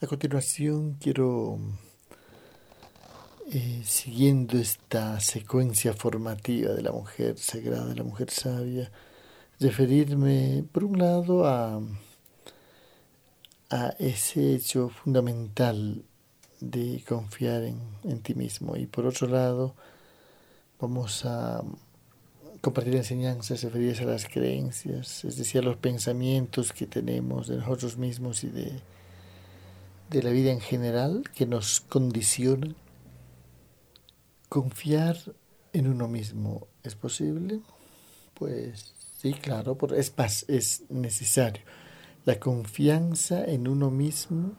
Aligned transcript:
A 0.00 0.06
continuación 0.06 0.94
quiero, 1.00 1.58
eh, 3.50 3.82
siguiendo 3.84 4.56
esta 4.56 5.18
secuencia 5.18 5.92
formativa 5.92 6.72
de 6.72 6.82
la 6.82 6.92
mujer 6.92 7.36
sagrada, 7.36 7.86
de 7.86 7.96
la 7.96 8.04
mujer 8.04 8.30
sabia, 8.30 8.92
referirme, 9.58 10.64
por 10.70 10.84
un 10.84 10.98
lado, 10.98 11.46
a, 11.46 11.80
a 13.70 13.88
ese 13.98 14.54
hecho 14.54 14.88
fundamental 14.88 16.04
de 16.60 17.02
confiar 17.08 17.64
en, 17.64 17.80
en 18.04 18.20
ti 18.20 18.36
mismo. 18.36 18.76
Y 18.76 18.86
por 18.86 19.04
otro 19.04 19.26
lado, 19.26 19.74
vamos 20.78 21.24
a 21.24 21.60
compartir 22.60 22.94
enseñanzas 22.94 23.64
referidas 23.64 24.00
a 24.00 24.04
las 24.04 24.26
creencias, 24.26 25.24
es 25.24 25.36
decir, 25.36 25.62
a 25.62 25.64
los 25.64 25.76
pensamientos 25.76 26.72
que 26.72 26.86
tenemos 26.86 27.48
de 27.48 27.56
nosotros 27.56 27.96
mismos 27.98 28.44
y 28.44 28.48
de 28.50 28.80
de 30.10 30.22
la 30.22 30.30
vida 30.30 30.50
en 30.50 30.60
general 30.60 31.24
que 31.34 31.46
nos 31.46 31.80
condiciona. 31.80 32.74
Confiar 34.48 35.16
en 35.72 35.88
uno 35.88 36.08
mismo 36.08 36.68
es 36.82 36.94
posible, 36.94 37.60
pues 38.34 38.94
sí, 39.18 39.34
claro, 39.34 39.76
es, 39.94 40.14
es 40.48 40.84
necesario. 40.88 41.62
La 42.24 42.38
confianza 42.40 43.44
en 43.44 43.68
uno 43.68 43.90
mismo 43.90 44.52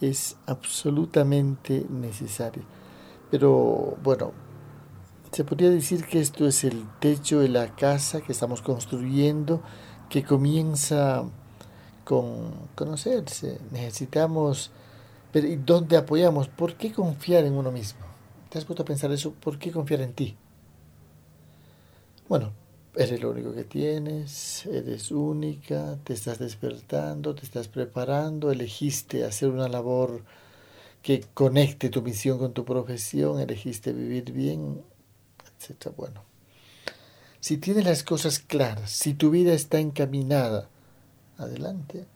es 0.00 0.36
absolutamente 0.46 1.86
necesaria. 1.90 2.62
Pero 3.30 3.96
bueno, 4.02 4.32
se 5.32 5.44
podría 5.44 5.70
decir 5.70 6.04
que 6.04 6.20
esto 6.20 6.46
es 6.46 6.64
el 6.64 6.84
techo 6.98 7.40
de 7.40 7.48
la 7.48 7.76
casa 7.76 8.20
que 8.20 8.32
estamos 8.32 8.62
construyendo, 8.62 9.62
que 10.08 10.24
comienza 10.24 11.24
con 12.10 12.68
conocerse. 12.74 13.58
Necesitamos 13.70 14.72
pero 15.32 15.46
¿y 15.46 15.56
dónde 15.56 15.96
apoyamos? 15.96 16.48
¿Por 16.48 16.74
qué 16.74 16.92
confiar 16.92 17.44
en 17.44 17.54
uno 17.54 17.70
mismo? 17.70 18.00
¿Te 18.48 18.58
has 18.58 18.64
puesto 18.64 18.82
a 18.82 18.86
pensar 18.86 19.12
eso? 19.12 19.32
¿Por 19.32 19.58
qué 19.58 19.70
confiar 19.70 20.00
en 20.00 20.12
ti? 20.12 20.36
Bueno, 22.28 22.52
eres 22.96 23.20
lo 23.20 23.30
único 23.30 23.52
que 23.52 23.64
tienes, 23.64 24.66
eres 24.66 25.10
única, 25.12 25.98
te 26.02 26.14
estás 26.14 26.38
despertando, 26.38 27.34
te 27.34 27.44
estás 27.44 27.68
preparando, 27.68 28.50
elegiste 28.50 29.24
hacer 29.24 29.50
una 29.50 29.68
labor 29.68 30.24
que 31.02 31.24
conecte 31.32 31.90
tu 31.90 32.02
misión 32.02 32.38
con 32.38 32.52
tu 32.52 32.64
profesión, 32.64 33.40
elegiste 33.40 33.92
vivir 33.92 34.32
bien, 34.32 34.82
etc. 35.58 35.94
Bueno, 35.96 36.24
si 37.38 37.56
tienes 37.56 37.84
las 37.84 38.02
cosas 38.02 38.40
claras, 38.40 38.90
si 38.90 39.14
tu 39.14 39.30
vida 39.30 39.52
está 39.54 39.78
encaminada, 39.78 40.68
adelante. 41.40 42.06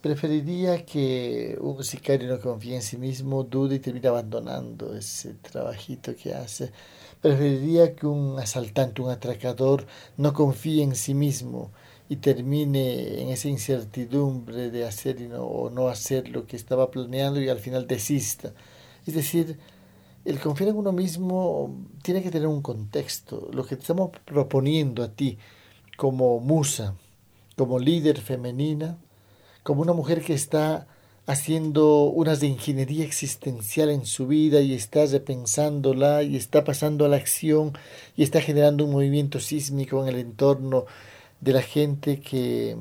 Preferiría 0.00 0.84
que 0.84 1.56
un 1.60 1.82
sicario 1.82 2.28
no 2.28 2.38
confíe 2.40 2.76
en 2.76 2.82
sí 2.82 2.98
mismo, 2.98 3.42
dude 3.42 3.76
y 3.76 3.78
termine 3.78 4.08
abandonando 4.08 4.94
ese 4.94 5.32
trabajito 5.34 6.14
que 6.14 6.34
hace. 6.34 6.72
Preferiría 7.22 7.94
que 7.94 8.06
un 8.06 8.38
asaltante, 8.38 9.00
un 9.00 9.10
atracador, 9.10 9.86
no 10.18 10.34
confíe 10.34 10.82
en 10.82 10.94
sí 10.94 11.14
mismo 11.14 11.70
y 12.08 12.16
termine 12.16 13.22
en 13.22 13.30
esa 13.30 13.48
incertidumbre 13.48 14.70
de 14.70 14.84
hacer 14.84 15.20
y 15.22 15.28
no, 15.28 15.44
o 15.44 15.70
no 15.70 15.88
hacer 15.88 16.28
lo 16.28 16.46
que 16.46 16.56
estaba 16.56 16.90
planeando 16.90 17.40
y 17.40 17.48
al 17.48 17.58
final 17.58 17.86
desista. 17.86 18.52
Es 19.06 19.14
decir, 19.14 19.58
el 20.24 20.40
confiar 20.40 20.70
en 20.70 20.76
uno 20.76 20.92
mismo 20.92 21.74
tiene 22.02 22.22
que 22.22 22.30
tener 22.30 22.48
un 22.48 22.62
contexto. 22.62 23.48
Lo 23.52 23.64
que 23.64 23.76
te 23.76 23.82
estamos 23.82 24.10
proponiendo 24.24 25.02
a 25.02 25.08
ti 25.08 25.38
como 25.96 26.40
musa, 26.40 26.94
como 27.56 27.78
líder 27.78 28.20
femenina, 28.20 28.98
como 29.62 29.82
una 29.82 29.92
mujer 29.92 30.22
que 30.22 30.34
está 30.34 30.86
haciendo 31.26 32.04
unas 32.04 32.40
de 32.40 32.48
ingeniería 32.48 33.04
existencial 33.04 33.88
en 33.88 34.04
su 34.04 34.26
vida 34.26 34.60
y 34.60 34.74
está 34.74 35.06
repensándola 35.06 36.22
y 36.22 36.36
está 36.36 36.64
pasando 36.64 37.06
a 37.06 37.08
la 37.08 37.16
acción 37.16 37.72
y 38.16 38.22
está 38.22 38.40
generando 38.40 38.84
un 38.84 38.92
movimiento 38.92 39.40
sísmico 39.40 40.02
en 40.02 40.08
el 40.08 40.20
entorno 40.20 40.84
de 41.40 41.52
la 41.54 41.62
gente 41.62 42.20
que, 42.20 42.76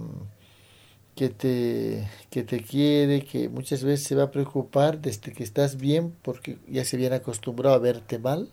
que, 1.15 1.29
te, 1.29 2.07
que 2.29 2.43
te 2.43 2.61
quiere, 2.61 3.23
que 3.23 3.47
muchas 3.47 3.83
veces 3.83 4.05
se 4.05 4.15
va 4.15 4.23
a 4.23 4.31
preocupar 4.31 4.99
desde 4.99 5.31
que 5.31 5.43
estás 5.43 5.77
bien 5.77 6.13
porque 6.21 6.57
ya 6.67 6.83
se 6.83 6.97
viene 6.97 7.15
acostumbrado 7.15 7.75
a 7.75 7.79
verte 7.79 8.19
mal. 8.19 8.49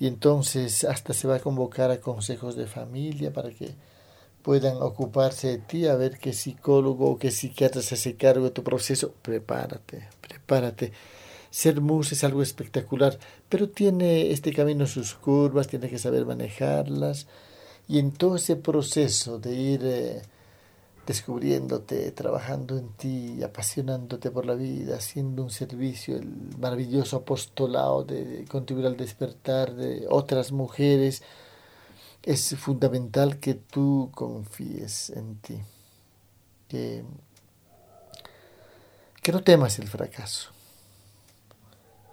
Y 0.00 0.08
entonces 0.08 0.82
hasta 0.82 1.12
se 1.12 1.28
va 1.28 1.36
a 1.36 1.40
convocar 1.40 1.92
a 1.92 2.00
consejos 2.00 2.56
de 2.56 2.66
familia 2.66 3.32
para 3.32 3.50
que 3.50 3.76
puedan 4.42 4.76
ocuparse 4.82 5.48
de 5.48 5.58
ti, 5.58 5.86
a 5.86 5.94
ver 5.96 6.18
qué 6.18 6.32
psicólogo 6.32 7.10
o 7.10 7.18
qué 7.18 7.30
psiquiatra 7.30 7.82
se 7.82 7.94
hace 7.94 8.16
cargo 8.16 8.46
de 8.46 8.50
tu 8.50 8.62
proceso. 8.62 9.12
Prepárate, 9.22 10.08
prepárate. 10.20 10.92
Ser 11.50 11.80
mus 11.80 12.12
es 12.12 12.24
algo 12.24 12.42
espectacular, 12.42 13.18
pero 13.48 13.68
tiene 13.68 14.30
este 14.30 14.52
camino 14.52 14.86
sus 14.86 15.14
curvas, 15.14 15.68
tiene 15.68 15.88
que 15.88 15.98
saber 15.98 16.24
manejarlas. 16.26 17.26
Y 17.88 17.98
en 17.98 18.12
todo 18.12 18.36
ese 18.36 18.56
proceso 18.56 19.38
de 19.38 19.54
ir 19.54 19.80
eh, 19.84 20.22
descubriéndote, 21.06 22.10
trabajando 22.12 22.78
en 22.78 22.88
ti, 22.90 23.42
apasionándote 23.42 24.30
por 24.30 24.46
la 24.46 24.54
vida, 24.54 24.96
haciendo 24.96 25.42
un 25.42 25.50
servicio, 25.50 26.16
el 26.16 26.28
maravilloso 26.58 27.18
apostolado 27.18 28.04
de 28.04 28.44
contribuir 28.48 28.86
al 28.86 28.96
despertar 28.96 29.74
de 29.74 30.06
otras 30.08 30.52
mujeres, 30.52 31.22
es 32.22 32.54
fundamental 32.56 33.38
que 33.38 33.54
tú 33.54 34.10
confíes 34.14 35.10
en 35.10 35.36
ti, 35.36 35.58
que, 36.68 37.04
no 39.32 39.42
temas 39.42 39.78
el 39.78 39.88
fracaso, 39.88 40.50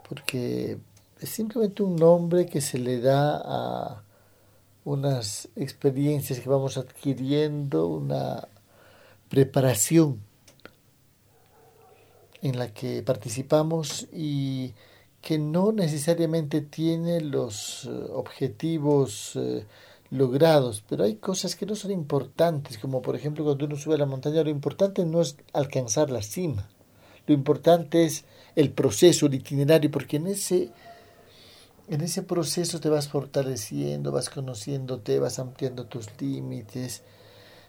porque 0.08 0.78
es 1.20 1.30
simplemente 1.30 1.84
un 1.84 1.96
nombre 1.96 2.48
que 2.48 2.62
se 2.62 2.80
le 2.80 3.02
da 3.02 3.42
a 3.44 4.04
unas 4.86 5.50
experiencias 5.56 6.40
que 6.40 6.50
vamos 6.50 6.78
adquiriendo, 6.78 7.88
una 7.88 8.48
preparación 9.30 10.22
en 12.42 12.58
la 12.58 12.74
que 12.74 13.04
participamos 13.04 14.08
y 14.12 14.74
que 15.22 15.38
no 15.38 15.72
necesariamente 15.72 16.62
tiene 16.62 17.22
los 17.22 17.86
eh, 17.86 17.90
objetivos 18.14 19.36
eh, 19.36 19.66
logrados, 20.12 20.84
pero 20.88 21.04
hay 21.04 21.16
cosas 21.16 21.56
que 21.56 21.66
no 21.66 21.76
son 21.76 21.92
importantes, 21.92 22.78
como 22.78 23.02
por 23.02 23.16
ejemplo 23.16 23.44
cuando 23.44 23.66
uno 23.66 23.76
sube 23.76 23.96
a 23.96 24.00
la 24.00 24.06
montaña, 24.06 24.44
lo 24.44 24.50
importante 24.50 25.06
no 25.06 25.22
es 25.22 25.38
alcanzar 25.54 26.10
la 26.10 26.22
cima, 26.22 26.68
lo 27.28 27.34
importante 27.34 28.06
es 28.06 28.26
el 28.56 28.72
proceso, 28.72 29.28
el 29.28 29.36
itinerario, 29.36 29.92
porque 29.92 30.18
en 30.18 30.28
ese, 30.28 30.70
en 31.88 32.02
ese 32.02 32.24
proceso 32.24 32.80
te 32.80 32.90
vas 32.90 33.08
fortaleciendo, 33.08 34.12
vas 34.12 34.30
conociéndote, 34.30 35.20
vas 35.20 35.38
ampliando 35.38 35.86
tus 35.86 36.08
límites, 36.20 37.04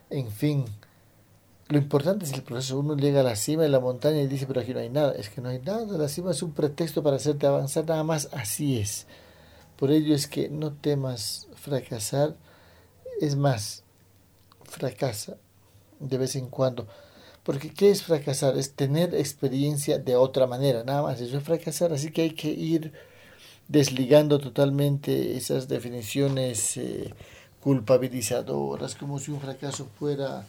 en 0.08 0.30
fin. 0.30 0.64
Lo 1.68 1.78
importante 1.78 2.24
es 2.24 2.32
el 2.32 2.42
proceso. 2.42 2.80
Uno 2.80 2.96
llega 2.96 3.20
a 3.20 3.22
la 3.22 3.36
cima 3.36 3.62
de 3.62 3.68
la 3.68 3.78
montaña 3.78 4.20
y 4.20 4.26
dice, 4.26 4.44
pero 4.46 4.60
aquí 4.60 4.74
no 4.74 4.80
hay 4.80 4.90
nada. 4.90 5.12
Es 5.12 5.28
que 5.28 5.40
no 5.40 5.50
hay 5.50 5.60
nada. 5.60 5.86
La 5.96 6.08
cima 6.08 6.32
es 6.32 6.42
un 6.42 6.50
pretexto 6.50 7.00
para 7.00 7.14
hacerte 7.16 7.46
avanzar, 7.46 7.86
nada 7.86 8.02
más 8.02 8.28
así 8.32 8.78
es. 8.78 9.06
Por 9.80 9.90
ello 9.90 10.14
es 10.14 10.26
que 10.26 10.50
no 10.50 10.74
temas 10.74 11.48
fracasar, 11.54 12.36
es 13.18 13.34
más, 13.34 13.82
fracasa 14.64 15.38
de 15.98 16.18
vez 16.18 16.36
en 16.36 16.48
cuando. 16.48 16.86
Porque 17.42 17.72
¿qué 17.72 17.90
es 17.90 18.02
fracasar? 18.02 18.58
Es 18.58 18.74
tener 18.74 19.14
experiencia 19.14 19.98
de 19.98 20.16
otra 20.16 20.46
manera, 20.46 20.84
nada 20.84 21.00
más. 21.02 21.18
Eso 21.22 21.38
es 21.38 21.44
fracasar, 21.44 21.94
así 21.94 22.12
que 22.12 22.22
hay 22.22 22.30
que 22.32 22.50
ir 22.50 22.92
desligando 23.68 24.38
totalmente 24.38 25.38
esas 25.38 25.66
definiciones 25.66 26.76
eh, 26.76 27.14
culpabilizadoras, 27.62 28.94
como 28.94 29.18
si 29.18 29.30
un 29.30 29.40
fracaso 29.40 29.88
fuera 29.98 30.44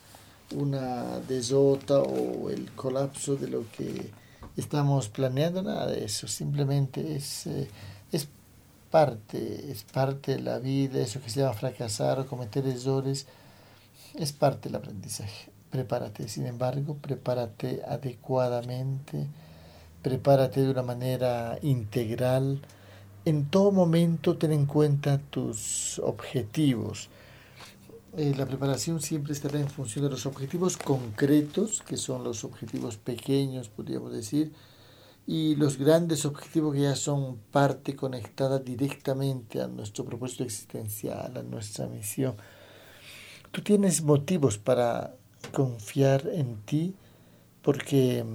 una 0.54 1.20
desota 1.22 2.02
o 2.02 2.50
el 2.50 2.70
colapso 2.72 3.38
de 3.38 3.48
lo 3.48 3.64
que 3.72 4.10
estamos 4.58 5.08
planeando, 5.08 5.62
nada 5.62 5.88
de 5.88 6.04
eso, 6.04 6.28
simplemente 6.28 7.16
es, 7.16 7.48
eh, 7.48 7.70
es 8.12 8.28
parte, 8.92 9.72
es 9.72 9.84
parte 9.84 10.34
de 10.34 10.42
la 10.42 10.60
vida, 10.60 11.02
eso 11.02 11.22
que 11.22 11.30
se 11.30 11.40
llama 11.40 11.54
fracasar 11.54 12.20
o 12.20 12.28
cometer 12.28 12.68
errores, 12.68 13.26
es 14.14 14.34
parte 14.34 14.70
del 14.70 14.76
aprendizaje. 14.76 15.50
Prepárate, 15.72 16.28
sin 16.28 16.46
embargo, 16.46 16.98
prepárate 17.02 17.82
adecuadamente, 17.88 19.28
prepárate 20.04 20.62
de 20.62 20.70
una 20.70 20.84
manera 20.84 21.58
integral. 21.62 22.62
En 23.24 23.46
todo 23.46 23.72
momento 23.72 24.38
ten 24.38 24.52
en 24.52 24.66
cuenta 24.66 25.18
tus 25.18 26.00
objetivos. 26.00 27.10
Eh, 28.18 28.34
la 28.38 28.46
preparación 28.46 29.02
siempre 29.02 29.32
estará 29.32 29.60
en 29.60 29.70
función 29.70 30.04
de 30.04 30.12
los 30.12 30.26
objetivos 30.26 30.76
concretos, 30.76 31.82
que 31.82 31.96
son 31.96 32.26
los 32.26 32.44
objetivos 32.44 32.98
pequeños, 32.98 33.70
podríamos 33.70 34.12
decir, 34.12 34.52
y 35.28 35.56
los 35.56 35.78
grandes 35.78 36.26
objetivos 36.26 36.74
que 36.74 36.82
ya 36.82 36.96
son 36.96 37.38
parte 37.52 37.96
conectada 37.96 38.60
directamente 38.60 39.62
a 39.62 39.68
nuestro 39.68 40.04
propósito 40.04 40.44
existencial, 40.44 41.38
a 41.38 41.44
nuestra 41.44 41.88
misión. 41.88 42.36
Tú 43.52 43.62
tienes 43.62 44.02
motivos 44.02 44.58
para 44.58 45.16
confiar 45.54 46.28
en 46.28 46.62
ti 46.64 46.96
porque 47.62 48.26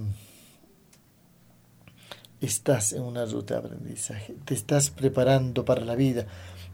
estás 2.39 2.93
en 2.93 3.03
una 3.03 3.25
ruta 3.25 3.55
de 3.55 3.67
aprendizaje, 3.67 4.35
te 4.45 4.53
estás 4.53 4.89
preparando 4.89 5.65
para 5.65 5.83
la 5.83 5.95
vida, 5.95 6.27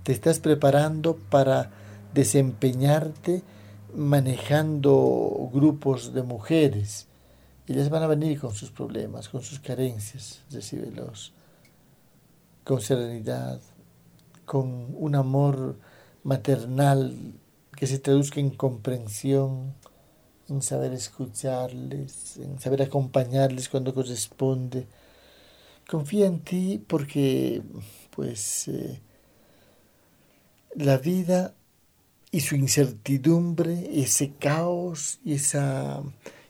te 0.04 0.12
estás 0.12 0.39
preparando 0.39 1.16
para 1.16 1.71
desempeñarte 2.13 3.44
manejando 3.95 5.50
grupos 5.54 6.13
de 6.13 6.24
mujeres. 6.24 7.07
Ellas 7.68 7.89
van 7.89 8.04
a 8.04 8.07
venir 8.07 8.39
con 8.39 8.54
sus 8.54 8.71
problemas, 8.71 9.30
con 9.30 9.42
sus 9.42 9.60
carencias, 9.60 10.42
recíbelos 10.51 11.33
con 12.63 12.81
serenidad, 12.81 13.62
con 14.45 14.95
un 14.98 15.15
amor 15.15 15.77
maternal 16.24 17.33
que 17.75 17.88
se 17.88 18.00
traduzca 18.00 18.39
en 18.39 18.51
comprensión, 18.51 19.74
en 20.48 20.62
saber 20.62 20.94
escucharles, 20.94 22.38
en 22.38 22.60
saber 22.60 22.81
acompañarles 22.81 23.69
cuando 23.69 23.94
corresponde. 23.94 24.88
Confía 25.89 26.27
en 26.27 26.39
ti 26.39 26.83
porque, 26.86 27.62
pues, 28.16 28.68
eh, 28.69 29.01
la 30.75 30.98
vida 30.98 31.54
y 32.31 32.39
su 32.39 32.56
incertidumbre, 32.56 34.01
ese 34.01 34.31
caos 34.33 35.19
y 35.24 35.33
esa 35.33 36.01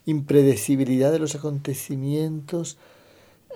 impredecibilidad 0.05 1.11
de 1.11 1.19
los 1.19 1.35
acontecimientos 1.35 2.77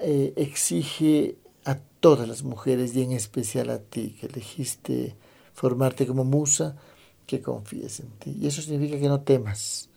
eh, 0.02 0.34
exige 0.36 1.36
a 1.66 1.76
todas 2.00 2.28
las 2.28 2.44
mujeres 2.44 2.96
y 2.96 3.04
en 3.04 3.12
especial 3.12 3.70
a 3.70 3.80
ti 3.80 4.16
que 4.20 4.28
elegiste 4.28 5.16
formarte 5.54 6.06
como 6.06 6.24
musa, 6.24 6.78
que 7.26 7.42
confíes 7.42 8.00
en 8.00 8.10
ti. 8.20 8.38
Y 8.40 8.48
eso 8.48 8.62
significa 8.62 9.00
que 9.00 9.10
no 9.10 9.22
temas. 9.22 9.90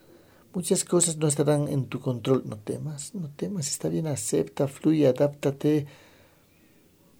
Muchas 0.52 0.84
cosas 0.84 1.16
no 1.18 1.28
estarán 1.28 1.68
en 1.68 1.86
tu 1.86 2.00
control. 2.00 2.42
No 2.46 2.56
temas, 2.56 3.14
no 3.14 3.28
temas, 3.28 3.68
está 3.68 3.88
bien, 3.88 4.08
acepta, 4.08 4.66
fluye, 4.66 5.06
adáptate 5.06 5.86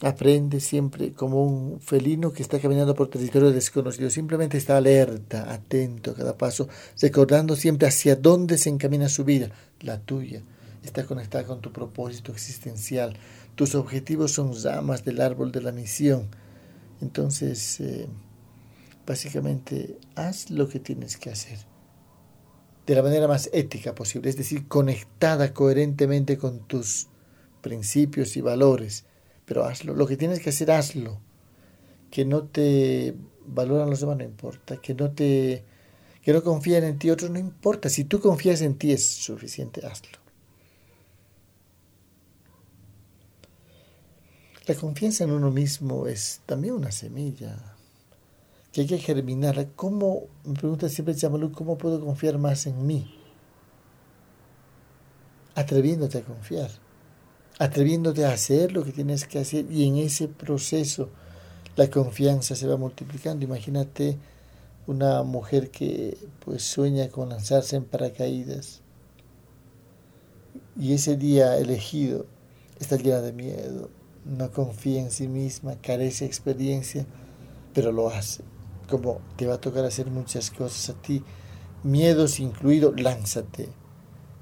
Aprende 0.02 0.60
siempre 0.60 1.12
como 1.12 1.44
un 1.44 1.80
felino 1.80 2.32
que 2.32 2.42
está 2.42 2.58
caminando 2.58 2.94
por 2.94 3.10
territorio 3.10 3.50
desconocido. 3.50 4.08
Simplemente 4.08 4.56
está 4.56 4.78
alerta, 4.78 5.52
atento 5.52 6.12
a 6.12 6.14
cada 6.14 6.38
paso, 6.38 6.68
recordando 7.00 7.54
siempre 7.54 7.86
hacia 7.86 8.16
dónde 8.16 8.56
se 8.56 8.70
encamina 8.70 9.10
su 9.10 9.24
vida, 9.24 9.50
la 9.80 10.00
tuya. 10.00 10.40
Está 10.82 11.04
conectada 11.04 11.44
con 11.44 11.60
tu 11.60 11.70
propósito 11.70 12.32
existencial. 12.32 13.14
Tus 13.56 13.74
objetivos 13.74 14.32
son 14.32 14.54
ramas 14.62 15.04
del 15.04 15.20
árbol 15.20 15.52
de 15.52 15.60
la 15.60 15.72
misión. 15.72 16.28
Entonces, 17.02 17.80
eh, 17.80 18.06
básicamente, 19.06 19.98
haz 20.14 20.50
lo 20.50 20.66
que 20.66 20.80
tienes 20.80 21.18
que 21.18 21.28
hacer 21.28 21.58
de 22.86 22.94
la 22.96 23.02
manera 23.02 23.28
más 23.28 23.50
ética 23.52 23.94
posible, 23.94 24.30
es 24.30 24.36
decir, 24.36 24.66
conectada 24.66 25.52
coherentemente 25.54 26.38
con 26.38 26.66
tus 26.66 27.06
principios 27.60 28.36
y 28.36 28.40
valores 28.40 29.04
pero 29.50 29.64
hazlo. 29.64 29.96
Lo 29.96 30.06
que 30.06 30.16
tienes 30.16 30.38
que 30.38 30.50
hacer, 30.50 30.70
hazlo. 30.70 31.18
Que 32.08 32.24
no 32.24 32.44
te 32.44 33.16
valoran 33.44 33.90
los 33.90 33.98
demás, 33.98 34.16
no 34.16 34.22
importa. 34.22 34.76
Que 34.76 34.94
no 34.94 35.10
te 35.10 35.64
que 36.22 36.32
no 36.32 36.44
confían 36.44 36.84
en 36.84 37.00
ti 37.00 37.10
otros, 37.10 37.32
no 37.32 37.38
importa. 37.40 37.88
Si 37.88 38.04
tú 38.04 38.20
confías 38.20 38.60
en 38.60 38.76
ti 38.78 38.92
es 38.92 39.10
suficiente, 39.10 39.84
hazlo. 39.84 40.20
La 44.66 44.76
confianza 44.76 45.24
en 45.24 45.32
uno 45.32 45.50
mismo 45.50 46.06
es 46.06 46.42
también 46.46 46.74
una 46.74 46.92
semilla 46.92 47.74
que 48.70 48.82
hay 48.82 48.86
que 48.86 48.98
germinar. 48.98 49.70
¿Cómo, 49.74 50.28
me 50.44 50.54
pregunta 50.54 50.88
siempre 50.88 51.16
Chamalú, 51.16 51.50
cómo 51.50 51.76
puedo 51.76 52.00
confiar 52.00 52.38
más 52.38 52.68
en 52.68 52.86
mí? 52.86 53.18
Atreviéndote 55.56 56.18
a 56.18 56.22
confiar 56.22 56.70
atreviéndote 57.60 58.24
a 58.24 58.32
hacer 58.32 58.72
lo 58.72 58.84
que 58.84 58.90
tienes 58.90 59.26
que 59.26 59.38
hacer 59.38 59.70
y 59.70 59.86
en 59.86 59.98
ese 59.98 60.28
proceso 60.28 61.10
la 61.76 61.90
confianza 61.90 62.56
se 62.56 62.66
va 62.66 62.78
multiplicando. 62.78 63.44
Imagínate 63.44 64.16
una 64.86 65.22
mujer 65.24 65.70
que 65.70 66.16
pues 66.42 66.62
sueña 66.62 67.10
con 67.10 67.28
lanzarse 67.28 67.76
en 67.76 67.84
paracaídas 67.84 68.80
y 70.74 70.94
ese 70.94 71.18
día 71.18 71.58
elegido 71.58 72.24
está 72.78 72.96
llena 72.96 73.20
de 73.20 73.34
miedo, 73.34 73.90
no 74.24 74.50
confía 74.50 75.02
en 75.02 75.10
sí 75.10 75.28
misma, 75.28 75.76
carece 75.82 76.24
de 76.24 76.28
experiencia, 76.28 77.04
pero 77.74 77.92
lo 77.92 78.08
hace. 78.08 78.42
Como 78.88 79.20
te 79.36 79.46
va 79.46 79.56
a 79.56 79.60
tocar 79.60 79.84
hacer 79.84 80.10
muchas 80.10 80.50
cosas 80.50 80.96
a 80.96 81.02
ti, 81.02 81.22
miedos 81.82 82.40
incluidos, 82.40 82.98
lánzate. 82.98 83.68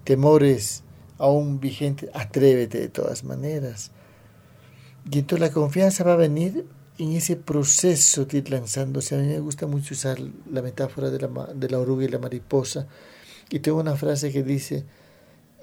Temores, 0.05 0.85
aún 1.19 1.61
vigente, 1.61 2.09
atrévete 2.15 2.79
de 2.79 2.89
todas 2.89 3.25
maneras. 3.25 3.91
Y 5.11 5.19
entonces 5.19 5.41
la 5.49 5.53
confianza 5.53 6.05
va 6.05 6.15
a 6.15 6.17
venir 6.17 6.67
en 6.99 7.13
ese 7.13 7.37
proceso 7.37 8.25
de 8.25 8.39
ir 8.39 8.51
lanzándose. 8.51 9.15
A 9.15 9.19
mí 9.19 9.27
me 9.27 9.41
gusta 9.41 9.67
mucho 9.67 9.95
usar 9.95 10.19
la 10.51 10.63
metáfora 10.63 11.11
de 11.11 11.21
la, 11.21 11.29
de 11.55 11.69
la 11.71 11.79
oruga 11.79 12.05
y 12.05 12.09
la 12.09 12.19
mariposa. 12.19 12.87
Y 13.51 13.61
tengo 13.61 13.79
una 13.79 13.97
frase 13.97 14.33
que 14.33 14.43
dice, 14.43 14.85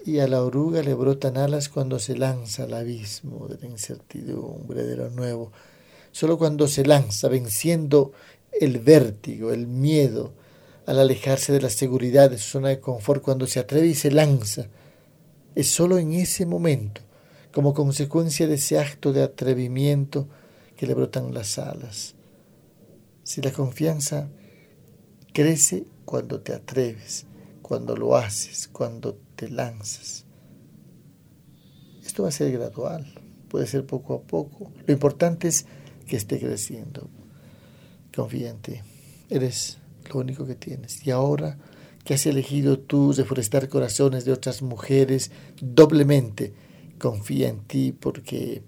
y 0.05 0.19
a 0.19 0.27
la 0.27 0.43
oruga 0.43 0.81
le 0.81 0.93
brotan 0.93 1.37
alas 1.37 1.69
cuando 1.69 1.99
se 1.99 2.15
lanza 2.15 2.63
al 2.63 2.73
abismo 2.73 3.47
de 3.47 3.57
la 3.57 3.67
incertidumbre, 3.67 4.83
de 4.83 4.95
lo 4.95 5.09
nuevo. 5.09 5.51
Solo 6.11 6.37
cuando 6.37 6.67
se 6.67 6.85
lanza, 6.85 7.27
venciendo 7.27 8.13
el 8.51 8.79
vértigo, 8.79 9.51
el 9.51 9.67
miedo, 9.67 10.33
al 10.85 10.99
alejarse 10.99 11.51
de 11.51 11.61
la 11.61 11.69
seguridad, 11.69 12.29
de 12.29 12.37
su 12.37 12.51
zona 12.51 12.69
de 12.69 12.79
confort, 12.79 13.21
cuando 13.21 13.47
se 13.47 13.59
atreve 13.59 13.87
y 13.87 13.95
se 13.95 14.11
lanza, 14.11 14.67
es 15.55 15.67
solo 15.67 15.97
en 15.97 16.13
ese 16.13 16.45
momento, 16.45 17.01
como 17.51 17.73
consecuencia 17.73 18.47
de 18.47 18.55
ese 18.55 18.77
acto 18.77 19.13
de 19.13 19.23
atrevimiento, 19.23 20.27
que 20.75 20.85
le 20.85 20.93
brotan 20.93 21.33
las 21.33 21.57
alas. 21.57 22.15
Si 23.23 23.41
la 23.41 23.51
confianza 23.51 24.29
crece 25.33 25.85
cuando 26.03 26.41
te 26.41 26.53
atreves, 26.53 27.25
cuando 27.61 27.95
lo 27.95 28.15
haces, 28.15 28.67
cuando 28.67 29.17
te 29.35 29.49
lanzas. 29.49 30.25
Esto 32.05 32.23
va 32.23 32.29
a 32.29 32.31
ser 32.31 32.51
gradual, 32.51 33.05
puede 33.49 33.67
ser 33.67 33.85
poco 33.85 34.13
a 34.13 34.21
poco. 34.21 34.71
Lo 34.85 34.93
importante 34.93 35.47
es 35.47 35.65
que 36.05 36.17
esté 36.17 36.39
creciendo. 36.39 37.09
Confía 38.15 38.49
en 38.49 38.59
ti. 38.59 38.73
Eres 39.29 39.79
lo 40.13 40.19
único 40.19 40.45
que 40.45 40.55
tienes. 40.55 41.05
Y 41.05 41.11
ahora 41.11 41.57
que 42.05 42.13
has 42.13 42.25
elegido 42.27 42.79
tú 42.79 43.11
reforestar 43.11 43.67
corazones 43.67 44.23
de 44.23 44.31
otras 44.31 44.61
mujeres 44.61 45.31
doblemente. 45.59 46.53
Confía 46.99 47.49
en 47.49 47.61
ti 47.61 47.91
porque 47.91 48.63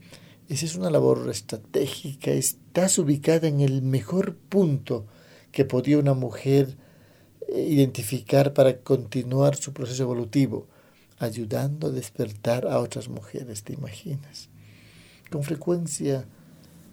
esa 0.50 0.66
es 0.66 0.76
una 0.76 0.90
labor 0.90 1.30
estratégica. 1.30 2.32
Estás 2.32 2.98
ubicada 2.98 3.48
en 3.48 3.62
el 3.62 3.84
mejor 3.84 4.36
punto 4.36 5.06
que 5.52 5.66
podía 5.66 6.00
una 6.00 6.16
mujer 6.16 6.78
eh, 7.48 7.62
identificar 7.62 8.54
para 8.54 8.80
continuar 8.80 9.56
su 9.56 9.72
proceso 9.72 10.04
evolutivo, 10.04 10.68
ayudando 11.20 11.88
a 11.88 11.92
despertar 11.92 12.68
a 12.68 12.80
otras 12.80 13.08
mujeres, 13.08 13.64
¿te 13.64 13.74
imaginas? 13.74 14.50
Con 15.30 15.44
frecuencia, 15.44 16.26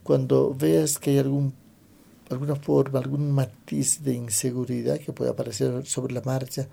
cuando 0.02 0.54
veas 0.54 0.98
que 0.98 1.10
hay 1.10 1.18
algún 1.18 1.54
alguna 2.30 2.56
forma, 2.56 2.98
algún 2.98 3.32
matiz 3.32 4.02
de 4.02 4.14
inseguridad 4.14 4.98
que 4.98 5.12
pueda 5.12 5.32
aparecer 5.32 5.84
sobre 5.86 6.14
la 6.14 6.22
marcha, 6.22 6.68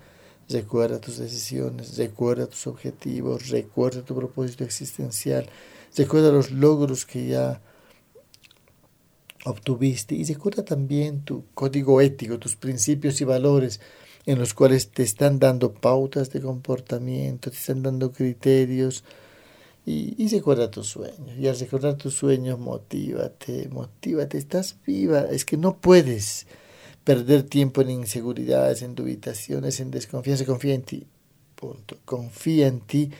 recuerda 0.48 1.00
tus 1.00 1.18
decisiones, 1.18 1.96
recuerda 1.96 2.46
tus 2.46 2.66
objetivos, 2.66 3.48
recuerda 3.48 4.02
tu 4.02 4.14
propósito 4.14 4.64
existencial, 4.64 5.46
recuerda 5.96 6.32
los 6.32 6.50
logros 6.50 7.04
que 7.04 7.26
ya 7.28 7.60
obtuviste 9.44 10.14
y 10.14 10.24
recuerda 10.24 10.64
también 10.64 11.22
tu 11.22 11.44
código 11.54 12.00
ético, 12.00 12.38
tus 12.38 12.56
principios 12.56 13.20
y 13.20 13.24
valores 13.24 13.80
en 14.24 14.38
los 14.38 14.54
cuales 14.54 14.90
te 14.90 15.02
están 15.02 15.38
dando 15.38 15.72
pautas 15.72 16.30
de 16.30 16.40
comportamiento, 16.40 17.50
te 17.50 17.56
están 17.56 17.82
dando 17.82 18.12
criterios, 18.12 19.02
y, 19.84 20.28
recuerda 20.28 20.70
tus 20.70 20.88
sueños. 20.88 21.36
Y 21.38 21.48
al 21.48 21.58
recordar 21.58 21.96
tus 21.96 22.14
sueños, 22.14 22.58
motívate, 22.58 23.68
motívate. 23.68 24.38
Estás 24.38 24.76
viva. 24.86 25.22
Es 25.22 25.44
que 25.44 25.56
no 25.56 25.76
puedes 25.76 26.46
perder 27.02 27.42
tiempo 27.42 27.80
en 27.82 27.90
inseguridades, 27.90 28.82
en 28.82 28.94
dubitaciones, 28.94 29.80
en 29.80 29.90
desconfianza. 29.90 30.44
Confía 30.44 30.74
en 30.74 30.82
ti. 30.82 31.06
Punto. 31.56 31.98
Confía 32.04 32.68
en 32.68 32.80
ti 32.80 33.10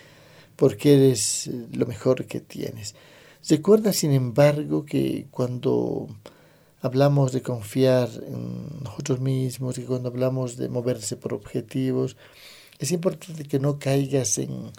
porque 0.54 0.95
eres 0.95 1.50
lo 1.73 1.87
mejor 1.87 2.26
que 2.26 2.40
tienes. 2.40 2.95
Recuerda, 3.49 3.92
sin 3.92 4.12
embargo, 4.12 4.85
que 4.85 5.26
cuando 5.33 6.07
hablamos 6.81 7.33
de 7.33 7.42
confiar 7.42 8.09
en 8.25 8.85
nosotros 8.85 9.19
mismos 9.19 9.78
y 9.78 9.83
cuando 9.83 10.11
hablamos 10.11 10.57
de 10.57 10.69
moverse 10.69 11.16
por 11.16 11.35
objetivos, 11.35 12.16
es 12.78 12.92
importante 12.92 13.45
que 13.45 13.59
no 13.59 13.81
caigas 13.81 14.38
en 14.38 14.71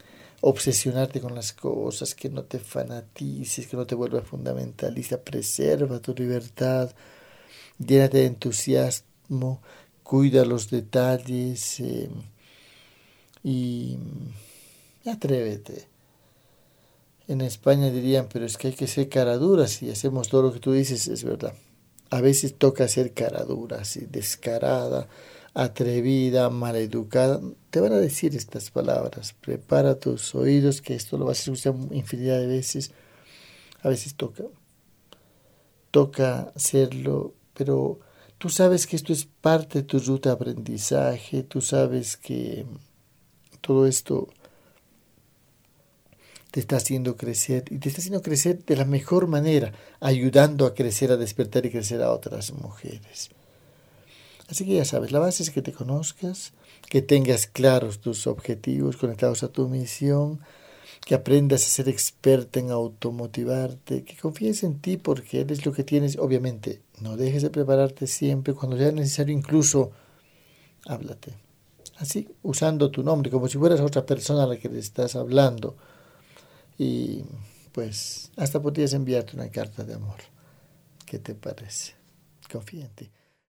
obsesionarte 0.45 1.21
con 1.21 1.35
las 1.35 1.53
cosas, 1.53 2.13
que 2.13 2.29
no 2.29 2.43
te 2.43 2.59
fanatices, 2.59 3.65
que 3.65 3.77
no 3.77 3.87
te 3.87 3.95
vuelvas 3.95 4.27
fundamentalista, 4.27 5.17
preserva 5.17 6.01
tu 6.01 6.13
libertad, 6.13 6.91
llénate 7.79 8.17
de 8.17 8.25
entusiasmo, 8.25 9.61
cuida 10.03 10.43
los 10.43 10.69
detalles 10.69 11.79
em, 11.79 12.11
y 13.41 13.97
atrévete. 15.05 15.87
En 17.29 17.39
España 17.39 17.89
dirían, 17.89 18.27
pero 18.31 18.45
es 18.45 18.57
que 18.57 18.67
hay 18.67 18.73
que 18.73 18.87
ser 18.87 19.07
cara 19.07 19.37
dura 19.37 19.67
si 19.67 19.89
hacemos 19.89 20.27
todo 20.27 20.41
lo 20.41 20.53
que 20.53 20.59
tú 20.59 20.73
dices, 20.73 21.07
es 21.07 21.23
verdad. 21.23 21.53
A 22.09 22.19
veces 22.19 22.55
toca 22.57 22.89
ser 22.89 23.13
cara 23.13 23.45
dura, 23.45 23.77
así, 23.79 24.07
descarada, 24.11 25.07
atrevida, 25.53 26.49
maleducada. 26.49 27.39
Te 27.69 27.79
van 27.79 27.93
a 27.93 27.97
decir 27.97 28.35
estas 28.35 28.71
palabras. 28.71 29.33
Prepara 29.33 29.99
tus 29.99 30.33
oídos, 30.35 30.81
que 30.81 30.95
esto 30.95 31.17
lo 31.17 31.25
vas 31.25 31.39
a 31.39 31.51
escuchar 31.51 31.75
infinidad 31.91 32.39
de 32.39 32.47
veces. 32.47 32.91
A 33.81 33.89
veces 33.89 34.15
toca. 34.15 34.43
Toca 35.91 36.51
hacerlo, 36.55 37.35
pero 37.53 37.99
tú 38.37 38.49
sabes 38.49 38.87
que 38.87 38.95
esto 38.95 39.13
es 39.13 39.25
parte 39.25 39.79
de 39.79 39.83
tu 39.83 39.99
ruta 39.99 40.29
de 40.29 40.35
aprendizaje, 40.35 41.43
tú 41.43 41.61
sabes 41.61 42.17
que 42.17 42.65
todo 43.61 43.85
esto 43.85 44.27
te 46.49 46.59
está 46.59 46.77
haciendo 46.77 47.15
crecer 47.15 47.65
y 47.69 47.77
te 47.77 47.89
está 47.89 48.01
haciendo 48.01 48.21
crecer 48.21 48.65
de 48.65 48.75
la 48.75 48.85
mejor 48.85 49.27
manera, 49.27 49.71
ayudando 49.99 50.65
a 50.65 50.73
crecer, 50.73 51.11
a 51.11 51.17
despertar 51.17 51.65
y 51.65 51.71
crecer 51.71 52.01
a 52.01 52.11
otras 52.11 52.51
mujeres. 52.53 53.29
Así 54.53 54.65
que 54.65 54.75
ya 54.75 54.85
sabes, 54.85 55.11
la 55.11 55.17
base 55.17 55.41
es 55.41 55.49
que 55.49 55.63
te 55.63 55.73
conozcas, 55.73 56.53
que 56.87 57.01
tengas 57.01 57.47
claros 57.47 58.01
tus 58.01 58.27
objetivos 58.27 58.97
conectados 58.97 59.41
a 59.41 59.47
tu 59.47 59.67
misión, 59.67 60.41
que 61.07 61.15
aprendas 61.15 61.65
a 61.65 61.69
ser 61.69 61.89
experta 61.89 62.59
en 62.59 62.69
automotivarte, 62.69 64.03
que 64.03 64.15
confíes 64.15 64.61
en 64.61 64.79
ti 64.79 64.97
porque 64.97 65.41
eres 65.41 65.65
lo 65.65 65.73
que 65.73 65.83
tienes. 65.83 66.19
Obviamente, 66.19 66.83
no 67.01 67.17
dejes 67.17 67.41
de 67.41 67.49
prepararte 67.49 68.05
siempre, 68.05 68.53
cuando 68.53 68.77
sea 68.77 68.91
necesario 68.91 69.35
incluso 69.35 69.89
háblate. 70.85 71.33
Así, 71.97 72.29
usando 72.43 72.91
tu 72.91 73.01
nombre, 73.01 73.31
como 73.31 73.47
si 73.47 73.57
fueras 73.57 73.79
otra 73.79 74.05
persona 74.05 74.43
a 74.43 74.47
la 74.47 74.57
que 74.57 74.69
le 74.69 74.77
estás 74.77 75.15
hablando 75.15 75.75
y 76.77 77.23
pues 77.71 78.31
hasta 78.35 78.61
podrías 78.61 78.93
enviarte 78.93 79.35
una 79.35 79.49
carta 79.49 79.83
de 79.83 79.95
amor. 79.95 80.19
¿Qué 81.07 81.17
te 81.17 81.33
parece? 81.33 81.95
Confía 82.51 82.85
en 82.85 82.91
ti. 82.91 83.09